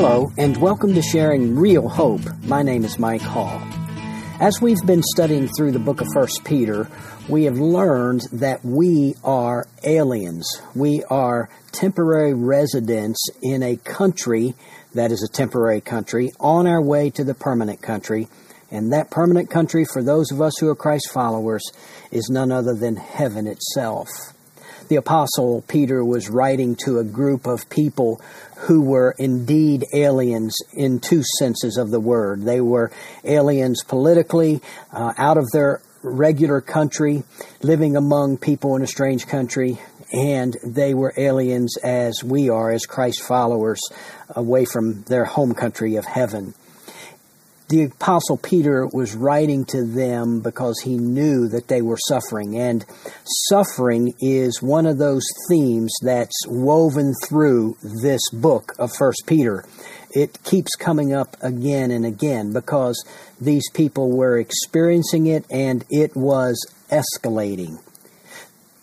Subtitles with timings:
[0.00, 2.20] Hello, and welcome to Sharing Real Hope.
[2.44, 3.60] My name is Mike Hall.
[4.38, 6.88] As we've been studying through the book of 1 Peter,
[7.28, 10.48] we have learned that we are aliens.
[10.76, 14.54] We are temporary residents in a country
[14.94, 18.28] that is a temporary country on our way to the permanent country.
[18.70, 21.72] And that permanent country, for those of us who are Christ followers,
[22.12, 24.08] is none other than heaven itself
[24.88, 28.20] the Apostle Peter was writing to a group of people
[28.56, 32.42] who were indeed aliens in two senses of the word.
[32.42, 32.90] They were
[33.24, 34.60] aliens politically,
[34.92, 37.22] uh, out of their regular country,
[37.62, 39.78] living among people in a strange country,
[40.12, 43.80] and they were aliens as we are, as Christ followers,
[44.30, 46.54] away from their home country of heaven
[47.68, 52.58] the apostle Peter was writing to them because he knew that they were suffering.
[52.58, 52.84] And
[53.48, 59.64] suffering is one of those themes that's woven through this book of first Peter.
[60.10, 63.04] It keeps coming up again and again because
[63.38, 66.56] these people were experiencing it and it was
[66.90, 67.76] escalating.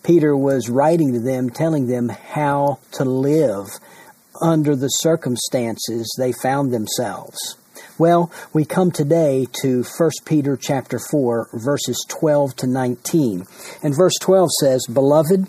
[0.03, 3.65] Peter was writing to them telling them how to live
[4.43, 7.57] under the circumstances they found themselves
[7.97, 13.45] well, we come today to 1 Peter chapter 4 verses 12 to 19.
[13.81, 15.47] And verse 12 says, "Beloved,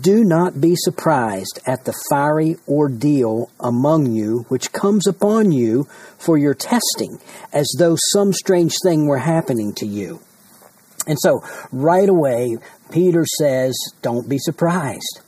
[0.00, 5.86] do not be surprised at the fiery ordeal among you which comes upon you
[6.18, 7.18] for your testing,
[7.52, 10.20] as though some strange thing were happening to you."
[11.06, 12.58] And so, right away,
[12.90, 15.20] Peter says, don't be surprised.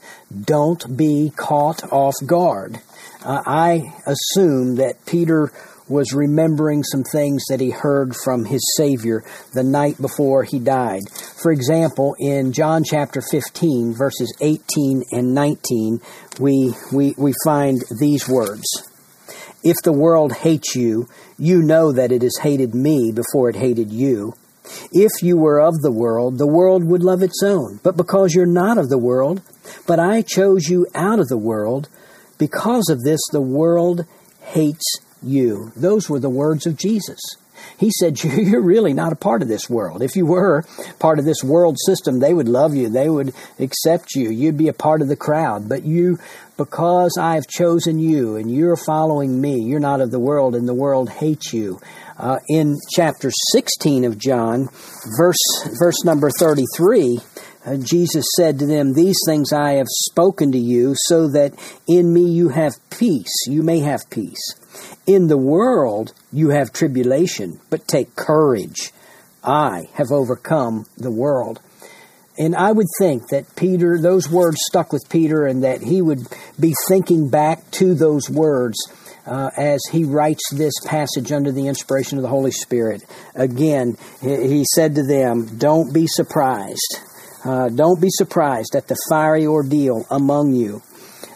[0.44, 2.80] Don't be caught off guard.
[3.24, 5.52] Uh, I assume that Peter
[5.88, 11.02] was remembering some things that he heard from his Savior the night before he died.
[11.42, 16.00] For example, in John chapter 15, verses 18 and 19,
[16.40, 18.66] we, we, we find these words
[19.64, 23.92] If the world hates you, you know that it has hated me before it hated
[23.92, 24.34] you.
[24.92, 27.80] If you were of the world, the world would love its own.
[27.82, 29.40] But because you're not of the world,
[29.86, 31.88] but I chose you out of the world,
[32.38, 34.04] because of this the world
[34.40, 34.84] hates
[35.22, 35.72] you.
[35.76, 37.18] Those were the words of Jesus.
[37.78, 40.02] He said, You're really not a part of this world.
[40.02, 40.64] If you were
[40.98, 42.88] part of this world system, they would love you.
[42.88, 44.30] They would accept you.
[44.30, 45.68] You'd be a part of the crowd.
[45.68, 46.18] But you,
[46.56, 50.68] because I have chosen you and you're following me, you're not of the world, and
[50.68, 51.80] the world hates you.
[52.16, 54.68] Uh, in chapter 16 of John,
[55.16, 55.38] verse,
[55.78, 57.20] verse number 33,
[57.64, 61.54] uh, Jesus said to them, These things I have spoken to you, so that
[61.86, 63.46] in me you have peace.
[63.46, 64.54] You may have peace.
[65.06, 68.92] In the world you have tribulation, but take courage.
[69.42, 71.60] I have overcome the world.
[72.38, 76.20] And I would think that Peter, those words stuck with Peter, and that he would
[76.58, 78.76] be thinking back to those words
[79.26, 83.02] uh, as he writes this passage under the inspiration of the Holy Spirit.
[83.34, 86.98] Again, he said to them, Don't be surprised.
[87.44, 90.82] Uh, don't be surprised at the fiery ordeal among you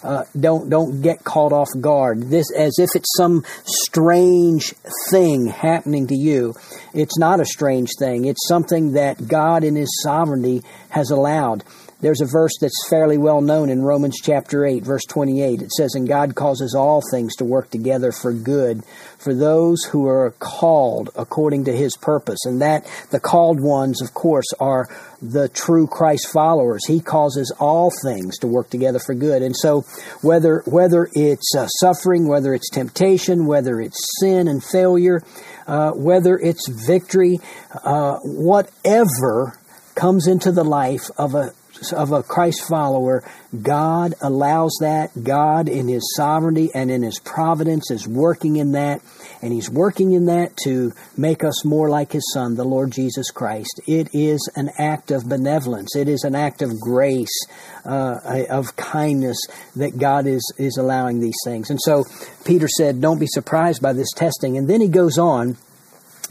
[0.03, 2.31] uh, don't don't get caught off guard.
[2.31, 4.75] This as if it's some strange
[5.11, 6.55] thing happening to you.
[6.95, 8.25] It's not a strange thing.
[8.25, 11.65] It's something that God in His sovereignty has allowed.
[12.03, 15.63] There's a verse that's fairly well known in Romans chapter 8, verse 28.
[15.63, 18.83] It says, And God causes all things to work together for good
[19.19, 22.45] for those who are called according to his purpose.
[22.45, 24.89] And that, the called ones, of course, are
[25.23, 26.85] the true Christ followers.
[26.89, 29.43] He causes all things to work together for good.
[29.43, 29.83] And so,
[30.23, 35.23] whether, whether it's uh, suffering, whether it's temptation, whether it's sin and failure,
[35.69, 37.39] uh, whether it's victory,
[37.85, 39.57] uh, whatever
[39.95, 41.53] comes into the life of a
[41.91, 43.25] of a Christ follower,
[43.63, 45.11] God allows that.
[45.23, 49.01] God, in His sovereignty and in His providence, is working in that.
[49.41, 53.31] And He's working in that to make us more like His Son, the Lord Jesus
[53.31, 53.81] Christ.
[53.87, 57.47] It is an act of benevolence, it is an act of grace,
[57.85, 59.39] uh, of kindness
[59.77, 61.71] that God is, is allowing these things.
[61.71, 62.05] And so
[62.45, 64.59] Peter said, Don't be surprised by this testing.
[64.59, 65.57] And then he goes on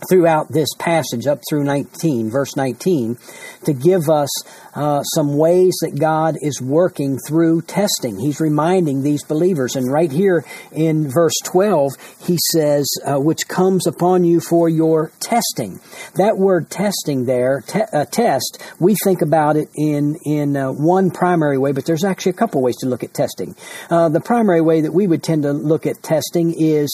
[0.10, 3.18] throughout this passage up through 19, verse 19,
[3.66, 4.30] to give us
[4.74, 8.20] uh, some ways that God is working through testing.
[8.20, 9.76] He's reminding these believers.
[9.76, 11.92] And right here in verse 12,
[12.26, 15.80] he says, uh, which comes upon you for your testing.
[16.16, 21.12] That word testing there, te- uh, test, we think about it in, in uh, one
[21.12, 23.56] primary way, but there's actually a couple ways to look at testing.
[23.90, 26.90] Uh, the primary way that we would tend to look at testing is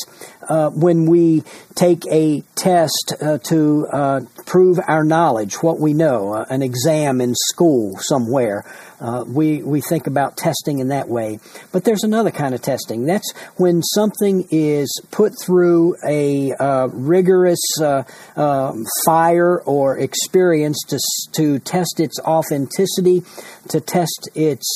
[0.47, 1.43] uh, when we
[1.75, 7.21] take a test uh, to uh, prove our knowledge, what we know, uh, an exam
[7.21, 8.65] in school somewhere.
[8.99, 11.37] Uh, we, we think about testing in that way.
[11.71, 13.05] But there's another kind of testing.
[13.05, 20.99] That's when something is put through a uh, rigorous um, fire or experience to,
[21.33, 23.21] to test its authenticity,
[23.69, 24.73] to test its,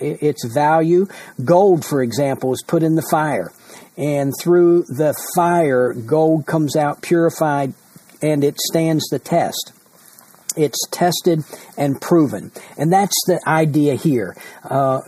[0.00, 1.06] its value.
[1.44, 3.52] Gold, for example, is put in the fire
[3.98, 7.74] and through the fire, gold comes out purified
[8.22, 9.72] and it stands the test.
[10.56, 11.44] It's tested
[11.76, 12.52] and proven.
[12.76, 14.36] And that's the idea here.
[14.64, 15.00] Uh,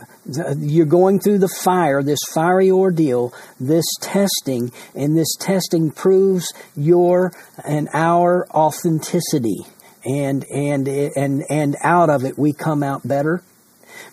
[0.57, 7.33] you're going through the fire, this fiery ordeal, this testing, and this testing proves your
[7.65, 9.65] and our authenticity.
[10.05, 13.41] And, and, and, and out of it, we come out better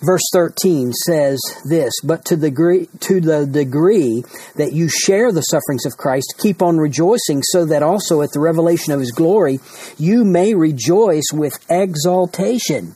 [0.00, 4.22] Verse 13 says this, but to the degree, to the degree
[4.56, 8.40] that you share the sufferings of Christ, keep on rejoicing so that also at the
[8.40, 9.58] revelation of his glory,
[9.98, 12.94] you may rejoice with exaltation.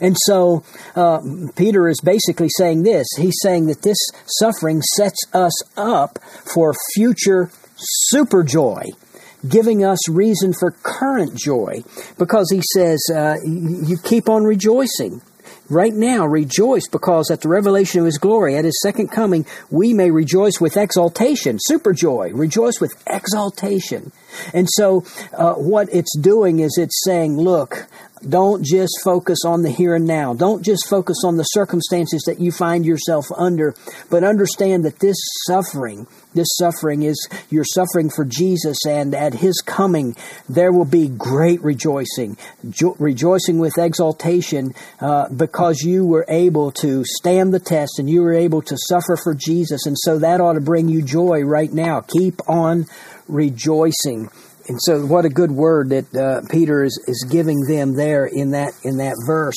[0.00, 0.64] And so
[0.94, 1.20] uh,
[1.56, 3.06] Peter is basically saying this.
[3.16, 3.98] He's saying that this
[4.38, 6.18] suffering sets us up
[6.52, 8.84] for future super joy
[9.48, 11.82] giving us reason for current joy
[12.18, 15.22] because he says uh, you keep on rejoicing
[15.70, 19.94] right now rejoice because at the revelation of his glory, at his second coming, we
[19.94, 24.12] may rejoice with exaltation, super joy, rejoice with exaltation.
[24.52, 27.86] And so, uh, what it's doing is it's saying, look,
[28.28, 30.34] don't just focus on the here and now.
[30.34, 33.74] Don't just focus on the circumstances that you find yourself under,
[34.10, 39.62] but understand that this suffering, this suffering is you're suffering for Jesus, and at His
[39.64, 40.16] coming
[40.48, 42.36] there will be great rejoicing,
[42.68, 48.20] jo- rejoicing with exaltation, uh, because you were able to stand the test and you
[48.22, 51.72] were able to suffer for Jesus, and so that ought to bring you joy right
[51.72, 52.02] now.
[52.02, 52.86] Keep on
[53.28, 54.28] rejoicing.
[54.68, 58.52] And so, what a good word that uh, Peter is, is giving them there in
[58.52, 59.56] that in that verse.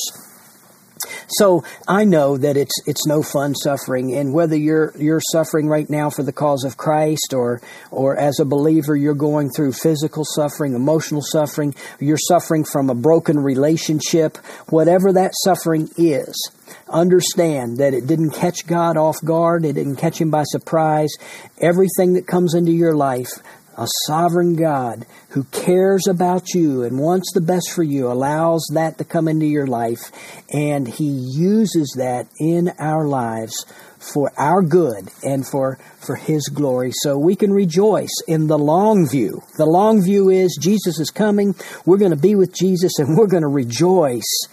[1.28, 5.88] So I know that it's it's no fun suffering, and whether you're you're suffering right
[5.88, 7.60] now for the cause of Christ, or
[7.90, 12.94] or as a believer you're going through physical suffering, emotional suffering, you're suffering from a
[12.94, 14.36] broken relationship,
[14.68, 16.50] whatever that suffering is,
[16.88, 21.12] understand that it didn't catch God off guard, it didn't catch him by surprise.
[21.60, 23.30] Everything that comes into your life
[23.76, 28.98] a sovereign God who cares about you and wants the best for you allows that
[28.98, 30.12] to come into your life,
[30.52, 33.54] and He uses that in our lives
[33.98, 36.92] for our good and for, for His glory.
[36.92, 39.40] So we can rejoice in the long view.
[39.56, 41.54] The long view is Jesus is coming,
[41.84, 44.46] we're going to be with Jesus, and we're going to rejoice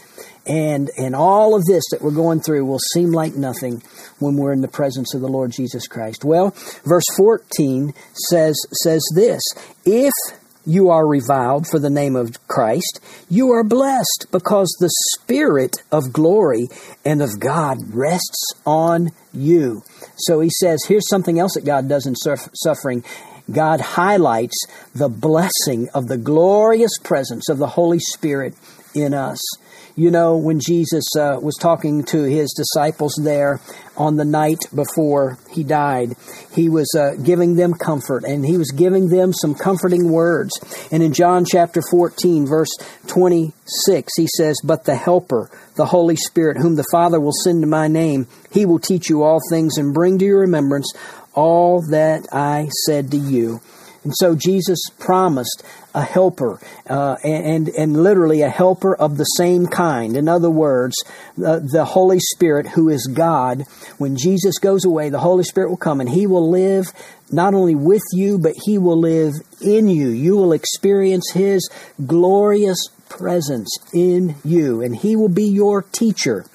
[0.46, 3.84] and and all of this that we're going through will seem like nothing
[4.20, 6.24] when we're in the presence of the Lord Jesus Christ.
[6.26, 7.94] Well, verse 14
[8.30, 9.42] says says this,
[9.86, 10.14] if
[10.66, 13.00] you are reviled for the name of Christ,
[13.30, 16.68] you are blessed because the Spirit of glory
[17.04, 19.82] and of God rests on you.
[20.18, 23.04] So he says, here's something else that God does in suffering.
[23.52, 24.56] God highlights
[24.94, 28.54] the blessing of the glorious presence of the Holy Spirit
[28.94, 29.40] in us.
[29.96, 33.60] You know, when Jesus uh, was talking to his disciples there
[33.98, 36.16] on the night before he died,
[36.54, 40.52] he was uh, giving them comfort and he was giving them some comforting words.
[40.92, 42.72] And in John chapter 14, verse
[43.08, 47.70] 26, he says, But the Helper, the Holy Spirit, whom the Father will send in
[47.70, 50.94] my name, he will teach you all things and bring to your remembrance
[51.34, 53.62] all that I said to you.
[54.04, 59.68] And so Jesus promised a helper, uh, and, and literally a helper of the same
[59.68, 60.18] kind.
[60.18, 60.96] In other words,
[61.38, 63.66] uh, the Holy Spirit, who is God,
[63.98, 66.92] when Jesus goes away, the Holy Spirit will come and He will live
[67.32, 70.10] not only with you, but He will live in you.
[70.10, 71.70] You will experience His
[72.06, 76.46] glorious presence in you, and He will be your teacher.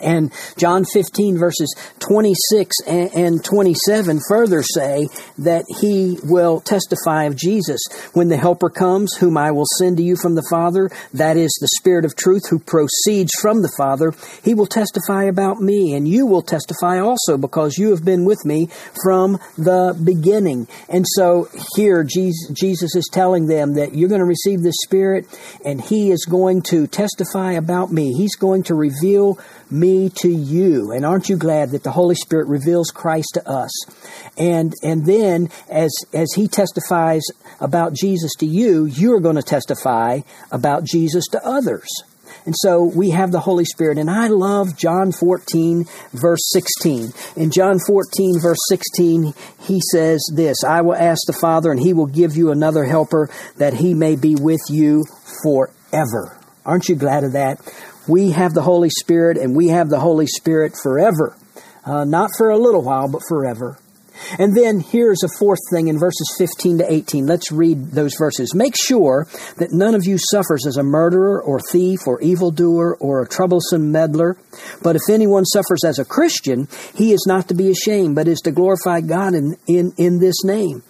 [0.00, 7.80] And John 15 verses 26 and 27 further say that he will testify of Jesus.
[8.12, 11.56] When the Helper comes, whom I will send to you from the Father, that is
[11.60, 16.08] the Spirit of truth who proceeds from the Father, he will testify about me, and
[16.08, 18.68] you will testify also because you have been with me
[19.02, 20.66] from the beginning.
[20.88, 25.26] And so here Jesus is telling them that you're going to receive the Spirit,
[25.64, 28.12] and he is going to testify about me.
[28.12, 29.38] He's going to reveal
[29.70, 30.92] me to you.
[30.92, 33.70] And aren't you glad that the Holy Spirit reveals Christ to us?
[34.36, 37.22] And and then as as he testifies
[37.60, 41.88] about Jesus to you, you're going to testify about Jesus to others.
[42.46, 43.98] And so we have the Holy Spirit.
[43.98, 47.12] And I love John 14, verse 16.
[47.36, 51.92] In John 14, verse 16, he says this I will ask the Father, and he
[51.92, 55.04] will give you another helper that he may be with you
[55.42, 56.38] forever.
[56.64, 57.58] Aren't you glad of that?
[58.08, 61.36] We have the Holy Spirit, and we have the Holy Spirit forever.
[61.84, 63.78] Uh, not for a little while, but forever.
[64.38, 67.26] And then here's a fourth thing in verses 15 to 18.
[67.26, 68.54] Let's read those verses.
[68.54, 69.26] Make sure
[69.56, 73.90] that none of you suffers as a murderer or thief or evildoer or a troublesome
[73.90, 74.36] meddler.
[74.82, 78.40] But if anyone suffers as a Christian, he is not to be ashamed, but is
[78.40, 80.82] to glorify God in, in, in this name.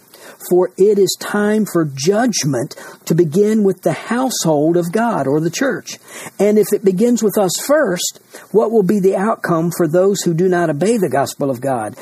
[0.49, 5.51] For it is time for judgment to begin with the household of God or the
[5.51, 5.99] church.
[6.39, 8.21] And if it begins with us first,
[8.53, 11.97] what will be the outcome for those who do not obey the gospel of God?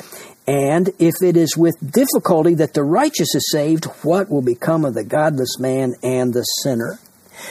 [0.47, 4.95] And if it is with difficulty that the righteous is saved, what will become of
[4.95, 6.99] the godless man and the sinner?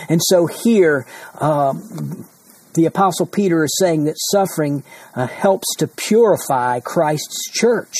[0.08, 1.06] And so here,
[1.40, 2.26] um,
[2.75, 4.82] the Apostle Peter is saying that suffering
[5.14, 7.94] uh, helps to purify Christ's church.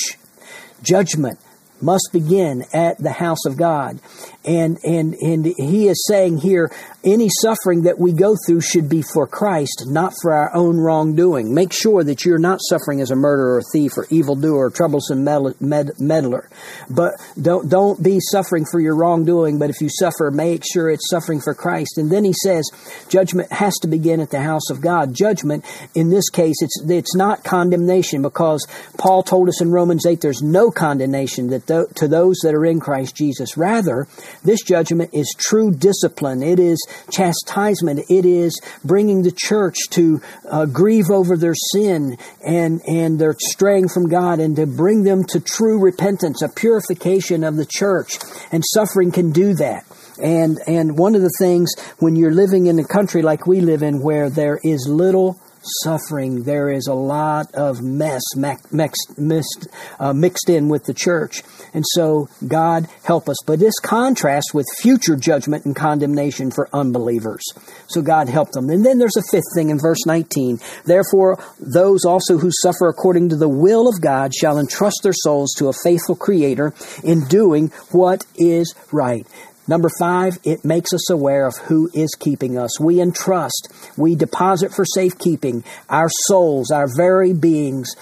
[0.83, 1.39] Judgment
[1.83, 4.01] must begin at the house of God.
[4.49, 6.73] And, and, and he is saying here,
[7.05, 11.55] any suffering that we go through should be for Christ, not for our own wrongdoing.
[11.55, 15.23] Make sure that you're not suffering as a murderer or thief or evildoer or troublesome
[15.23, 16.49] meddler.
[16.89, 21.11] But don't, don't be suffering for your wrongdoing, but if you suffer, make sure it's
[21.11, 21.99] suffering for Christ.
[21.99, 22.69] And then he says,
[23.11, 25.15] judgment has to begin at the house of God.
[25.15, 30.23] Judgment, in this case, it's, it's not condemnation because Paul told us in Romans 8
[30.23, 33.57] there's no condemnation that th- to those that are in Christ Jesus.
[33.59, 34.07] Rather,
[34.45, 36.43] this judgment is true discipline.
[36.43, 36.79] It is
[37.11, 38.01] chastisement.
[38.09, 43.89] It is bringing the church to uh, grieve over their sin and, and their straying
[43.89, 48.19] from God and to bring them to true repentance, a purification of the church.
[48.53, 49.85] And suffering can do that.
[50.23, 53.83] And, and one of the things when you're living in a country like we live
[53.83, 55.41] in where there is little
[55.83, 56.45] suffering.
[56.45, 61.43] There is a lot of mess mixed, uh, mixed in with the church.
[61.75, 63.37] And so, God help us.
[63.47, 67.45] But this contrasts with future judgment and condemnation for unbelievers.
[67.89, 68.71] So, God help them.
[68.71, 70.59] And then there's a fifth thing in verse 19.
[70.85, 75.55] Therefore, those also who suffer according to the will of God shall entrust their souls
[75.59, 76.75] to a faithful Creator
[77.05, 79.27] in doing what is right.
[79.69, 82.81] Number five, it makes us aware of who is keeping us.
[82.81, 87.95] We entrust, we deposit for safekeeping our souls, our very beings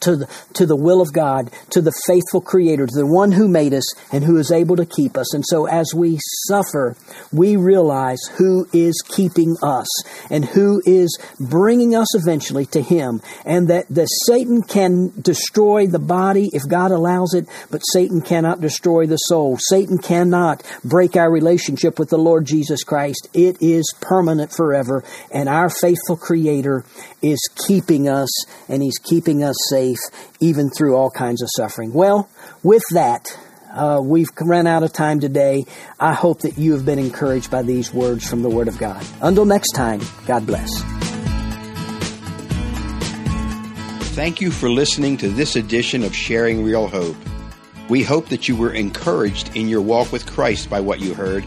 [0.00, 3.48] to the, to the will of God, to the faithful Creator, to the one who
[3.48, 5.34] made us and who is able to keep us.
[5.34, 6.96] And so as we suffer,
[7.32, 9.88] we realize who is keeping us
[10.30, 13.20] and who is bringing us eventually to Him.
[13.44, 18.60] And that the Satan can destroy the body if God allows it, but Satan cannot
[18.60, 19.58] destroy the soul.
[19.58, 23.28] Satan cannot break our relationship with the Lord Jesus Christ.
[23.34, 25.04] It is permanent forever.
[25.30, 26.84] And our faithful Creator
[27.22, 28.30] is keeping us
[28.68, 31.92] and He's keeping us safe safe even through all kinds of suffering.
[31.92, 32.28] Well,
[32.62, 33.26] with that,
[33.72, 35.64] uh, we've run out of time today.
[35.98, 39.04] I hope that you have been encouraged by these words from the Word of God.
[39.20, 40.68] Until next time, God bless.
[44.14, 47.16] Thank you for listening to this edition of Sharing Real Hope.
[47.88, 51.44] We hope that you were encouraged in your walk with Christ by what you heard.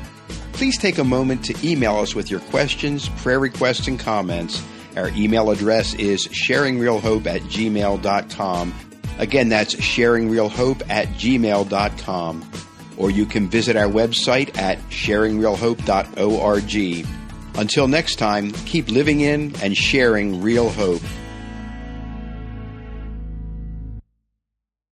[0.53, 4.63] Please take a moment to email us with your questions, prayer requests, and comments
[4.97, 8.73] our email address is sharingrealhope at gmail.com.
[9.19, 12.51] Again, that's sharingrealhope at gmail.com.
[12.97, 17.07] Or you can visit our website at sharingrealhope.org.
[17.55, 21.03] Until next time, keep living in and sharing real hope.